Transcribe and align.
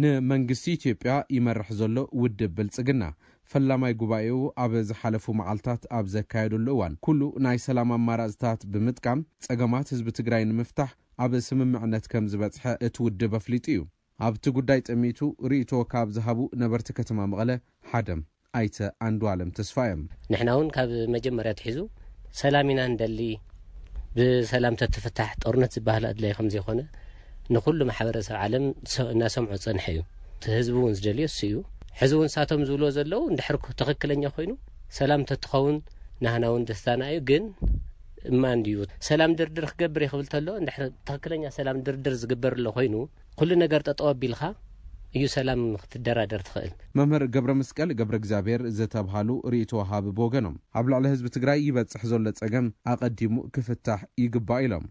ንመንግስቲ 0.00 0.64
ኢትዮጵያ 0.76 1.14
ይመርሕ 1.36 1.68
ዘሎ 1.78 1.96
ውድብ 2.20 2.52
ብልፅግና 2.58 3.02
ፈላማይ 3.52 3.92
ጉባኤ 4.00 4.28
ኣብ 4.64 4.72
ዝሓለፉ 4.88 5.24
መዓልታት 5.40 5.82
ኣብ 5.98 6.06
ዘካየደሉ 6.14 6.66
እዋን 6.74 6.94
ኩሉ 7.06 7.20
ናይ 7.44 7.58
ሰላም 7.66 7.90
ኣማራፅታት 7.96 8.60
ብምጥቃም 8.74 9.20
ፀገማት 9.46 9.88
ህዝቢ 9.94 10.08
ትግራይ 10.18 10.44
ንምፍታሕ 10.52 10.90
ኣብ 11.24 11.32
ስምምዕነት 11.48 12.06
ከም 12.12 12.24
ዝበፅሐ 12.34 12.64
እቲ 12.88 12.96
ውድብ 13.06 13.34
ኣፍሊጡ 13.40 13.64
እዩ 13.74 13.82
ኣብቲ 14.28 14.44
ጉዳይ 14.60 14.80
ጠሚቱ 14.88 15.20
ርእቶ 15.50 15.70
ካብ 15.92 16.08
ዝሃቡ 16.16 16.40
ነበርቲ 16.64 16.88
ከተማ 16.98 17.18
መቐለ 17.34 17.50
ሓደም 17.92 18.22
ኣይተ 18.60 18.78
ኣንድዋሎም 19.08 19.52
ተስፋ 19.58 19.76
እዮም 19.88 20.02
ንሕና 20.32 20.48
እውን 20.56 20.70
ካብ 20.78 20.90
መጀመርያ 21.16 21.52
ትሒዙ 21.60 21.78
ሰላም 22.42 22.68
ኢና 22.74 22.80
ንደሊ 22.94 23.20
ብሰላምተ 24.16 24.88
ተፈታሕ 24.96 25.30
ጦርነት 25.44 25.74
ዝበሃሉ 25.78 26.04
ኣድላይ 26.12 26.32
ከም 26.38 26.48
ዘይኮነ 26.54 26.80
ንኩሉ 27.54 27.78
ማሕበረሰብ 27.90 28.36
ዓለም 28.44 28.64
እናሰምዑ 29.12 29.52
ፀንሐ 29.66 29.84
እዩ 29.92 30.00
ቲህዝብ 30.44 30.74
እውን 30.80 30.92
ዝደልዮ 30.98 31.26
ሱ 31.36 31.40
እዩ 31.48 31.56
ሕዚ 32.00 32.12
ውን 32.20 32.26
ንሳቶም 32.30 32.60
ዝብልዎ 32.68 32.86
ዘለዉ 32.96 33.22
ንድሕ 33.32 33.48
ተኽክለኛ 33.80 34.22
ኮይኑ 34.36 34.52
ሰላም 34.98 35.22
እተትኸውን 35.24 35.76
ናህናውን 36.24 36.62
ደስታ 36.68 36.86
ና 37.00 37.08
ዩ 37.14 37.20
ግን 37.30 37.44
እማ 38.32 38.42
ንዲ 38.58 38.68
ሰላም 39.08 39.30
ድርድር 39.38 39.64
ክገብር 39.72 40.02
ይክብል 40.06 40.26
ከሎ 40.34 40.48
ትኽክለኛ 41.08 41.44
ሰላም 41.58 41.78
ድርድር 41.86 42.14
ዝግበር 42.22 42.54
ኣሎ 42.58 42.66
ኮይኑ 42.76 42.94
ኩሉ 43.40 43.50
ነገር 43.64 43.82
ጠጠወ 43.88 44.08
ኣቢልካ 44.14 44.42
እዩ 45.18 45.24
ሰላም 45.36 45.62
ክትደራደር 45.82 46.42
ትኽእል 46.48 46.72
መምህር 46.98 47.24
ገብረ 47.34 47.52
ምስቀል 47.60 47.90
ገብረእግዚኣብሄር 47.98 48.62
ዘተብሃሉ 48.78 49.30
ርእቱ 49.54 49.72
ውሃብ 49.80 50.06
ብወገኖም 50.18 50.56
ኣብ 50.80 50.86
ላዕሊ 50.92 51.06
ህዝብ 51.14 51.26
ትግራይ 51.36 51.60
ይበፅሕ 51.68 52.04
ዘሎ 52.12 52.24
ፀገም 52.42 52.68
ኣቀዲሙ 52.94 53.34
ክፍታሕ 53.56 54.00
ይግባእ 54.24 54.62
ኢሎም 54.68 54.86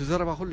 ትዘረባ 0.00 0.32
ሉ 0.48 0.52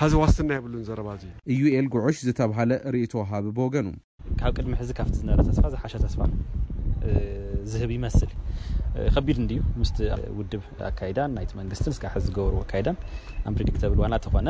ሃዚ 0.00 0.14
ዋስትና 0.20 0.50
የብሉ 0.56 0.74
ዘረባ 0.86 1.10
ዩኤል 1.58 1.86
ጉዑሽ 1.92 2.16
ዝተሃለ 2.26 2.72
ርእ 2.94 3.04
ሃቢ 3.30 3.44
ወገኑ 3.66 3.86
ካብ 4.40 4.50
ቅድሚ 4.56 4.72
ሕዚ 4.80 4.90
ካብቲ 4.98 5.14
ዝነበረ 5.20 5.42
ተስፋ 5.48 5.62
ዝሓሸ 5.74 5.94
ተስፋ 6.02 6.20
ዝህብ 7.72 7.90
ይመስል 7.96 8.30
ከቢድ 9.14 9.38
ዩ 9.56 9.60
ምስ 9.80 9.90
ውድብ 10.38 10.64
ኣካዳን 10.90 11.38
ይቲ 11.44 11.52
መንግስት 11.60 11.82
ስብ 11.88 11.94
ዚ 11.96 12.02
ዝገበርዎ 12.26 12.58
ኣካዳን 12.66 12.98
ኣሪክተብል 13.50 13.98
ዋናተኾነ 14.04 14.48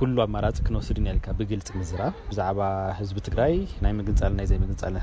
ኩሉ 0.00 0.16
ኣመራፂ 0.26 0.56
ክንወስዱ 0.68 0.96
ና 1.06 1.38
ብግልፂ 1.40 1.70
ዝራብ 1.90 2.16
ብዛዕባ 2.30 2.60
ህዝቢ 3.00 3.18
ትግራይ 3.28 3.54
ናይ 3.86 3.94
ምግንፃልን 4.00 4.38
ናዘ 4.40 4.50
ምግፃል 4.64 4.96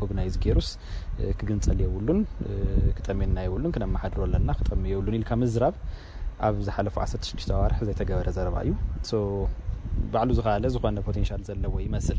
ኮግይ 0.00 0.28
ጌሩስ 0.44 0.68
ክግንፀል 1.38 1.78
የብሉን 1.84 2.20
ክጠሚና 2.96 3.36
የብሉን 3.46 3.74
ክነማሓድሮ 3.76 4.20
ኣለና 4.26 4.50
ክጠሚ 4.60 4.82
የብሉን 4.94 5.14
ልካ 5.22 5.30
ዝራብ 5.54 5.76
ኣብ 6.46 6.56
ዝሓለፉ 6.66 6.96
1ሰሽሽተ 7.06 7.50
ኣዋርሒ 7.58 7.80
ዘይተገበረ 7.88 8.28
ዘረባ 8.38 8.56
እዩ 8.66 8.72
ባዕሉ 10.12 10.30
ዝካለ 10.38 10.64
ዝኮነ 10.74 10.98
ፖቴንል 11.08 11.42
ዘለዎ 11.48 11.74
ይመስል 11.86 12.18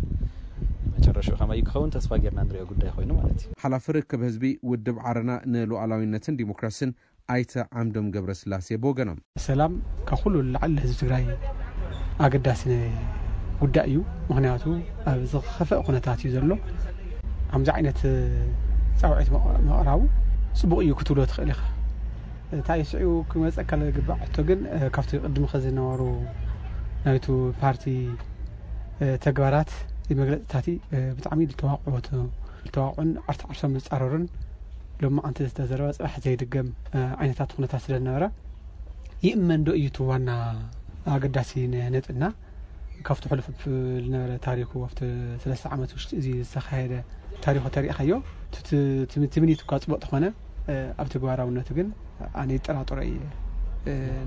መጨረሽኡ 0.94 1.34
ከማ 1.40 1.50
እዩ 1.58 1.62
ክኸውን 1.68 1.90
ተስፋ 1.96 2.12
ገርና 2.24 2.40
ንሪኦ 2.50 2.64
ጉዳይ 2.72 2.90
ኮይኑ 2.96 3.10
ማት 3.18 3.32
እዩ 3.42 3.46
ሓላፊ 3.64 3.86
ርክብ 3.98 4.22
ህዝቢ 4.28 4.52
ውድብ 4.72 4.98
ዓረና 5.10 5.32
ንሉዓላዊነትን 5.54 6.38
ዲሞክራሲን 6.42 6.92
ኣይተ 7.36 7.54
ዓምዶም 7.82 8.08
ገብረ 8.16 8.32
ስላሴ 8.42 8.68
ብወገኖም 8.84 9.20
ሰላም 9.50 9.76
ካብ 10.10 10.20
ኩሉ 10.26 10.36
ላዓሊ 10.54 10.74
ህዝቢ 10.86 10.96
ትግራይ 11.02 11.26
ኣገዳሲ 12.26 12.64
ጉዳይ 13.64 13.88
እዩ 13.92 13.98
ምክንያቱ 14.30 14.64
ኣብ 15.12 15.22
ዝኸፈእ 15.34 15.84
ኩነታት 15.88 16.22
እዩ 16.26 16.32
ዘሎ 16.38 16.52
ከምዚ 17.56 17.70
ዓይነት 17.78 18.00
ፀብዒት 19.02 19.30
መቕራቡ 19.68 20.00
ፅቡቅ 20.60 20.80
እዩ 20.86 20.92
ክትብሎ 21.00 21.20
ትኽእል 21.32 21.50
ኢኻ 21.54 21.62
እንታይይ 22.56 22.84
ስዕኡ 22.90 23.12
ክመፀካለ 23.32 23.82
ግባእ 23.98 24.20
ሕቶ 24.24 24.36
ግን 24.50 24.60
ካብቲ 24.96 25.12
ቅድም 25.26 25.46
ከዝነበሩ 25.52 26.02
ናይቲ 27.06 27.28
ፓርቲ 27.62 27.86
ተግባራት 29.26 29.72
መግለፅታትእ 30.22 30.78
ብጣዕሚእ 31.20 31.50
ዝተዋ 31.54 31.72
ዝተዋቁዑን 32.66 33.10
ርሶዓርሶም 33.34 33.78
ዝፃረሩን 33.86 34.26
ሎማ 35.06 35.18
እንቲ 35.30 35.40
ዝተዘረበ 35.52 35.90
ፅባሒ 35.98 36.18
ዘይድገም 36.26 36.68
ዓይነታት 37.22 37.50
ኩነታት 37.58 37.84
ስለ 37.86 37.94
ዝነበረ 38.02 38.24
ይእመ 39.28 39.48
ዶ 39.70 39.78
እዩ 39.80 39.88
ትዋና 40.00 40.30
ኣገዳሲ 41.16 41.54
ነጥና 41.96 42.24
ካብቲ 43.08 43.26
ሉፍ 43.40 43.48
ዝነበረ 44.06 44.32
ታሪ 44.46 44.60
ቲ 45.00 45.10
ሰለስተ 45.44 45.66
ዓመት 45.76 45.92
ውሽጢ 45.96 46.12
እዚ 46.22 46.28
ዝተካደ 46.52 46.94
ታሪ 47.46 47.56
ተሪእኸዮ 47.76 48.14
ትምኒት 49.36 49.62
እኳ 49.66 49.72
ፅቡቅ 49.86 50.00
ትኾነ 50.06 50.26
ኣብ 51.02 51.08
ተግባራውነት 51.16 51.70
ግን 51.80 51.88
ኣነ 52.44 52.50
ጠራጦሮ 52.68 53.00
እየ 53.10 53.18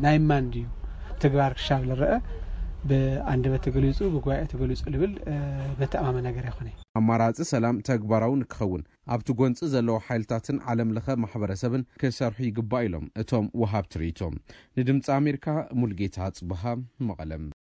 ናይ 0.05 0.17
ማን 0.31 0.47
ዩ 0.63 0.67
ትግባር 1.23 1.53
ክሻብ 1.59 1.81
ዝርአ 1.89 2.11
ብኣንዲበት 2.91 3.63
ተገሊፁ 3.67 3.99
ብጉባኤ 4.15 4.43
ተገሊፁ 4.53 4.81
ዝብል 4.97 5.13
መተኣማመ 5.81 6.17
ነገር 6.29 6.45
ይኮነ 6.51 6.69
ዩ 6.75 6.79
ኣማራፂ 7.01 7.39
ሰላም 7.55 7.81
ተግባራዊ 7.89 8.35
ንክኸውን 8.43 8.83
ኣብቲ 9.17 9.29
ጎንፂ 9.41 9.59
ዘለዎ 9.75 9.97
ሓይልታትን 10.07 10.63
ዓለምለኸ 10.73 11.09
ማሕበረሰብን 11.25 11.85
ክሰርሑ 12.03 12.39
ይግባእ 12.49 12.87
ኢሎም 12.91 13.07
እቶም 13.23 13.49
ውሃብ 13.63 13.89
ትርኢቶም 13.95 14.37
ንድምፂ 14.81 15.07
ኣሜርካ 15.19 15.47
ሙልጌታ 15.83 16.19
ፅቡሃ 16.41 16.65
መቐለም 17.11 17.47